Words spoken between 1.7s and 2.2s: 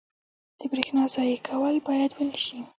باید